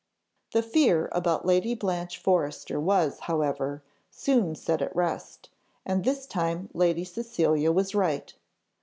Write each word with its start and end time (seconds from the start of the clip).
The 0.53 0.63
fear 0.63 1.09
about 1.11 1.45
Lady 1.45 1.75
Blanche 1.75 2.17
Forrester 2.17 2.79
was, 2.79 3.19
however, 3.29 3.83
soon 4.09 4.55
set 4.55 4.81
at 4.81 4.95
rest, 4.95 5.49
and 5.85 6.03
this 6.03 6.25
time 6.25 6.69
Lady 6.73 7.03
Cecilia 7.03 7.71
was 7.71 7.93
right. 7.93 8.33